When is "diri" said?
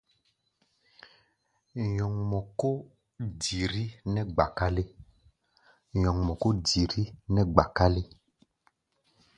3.41-3.83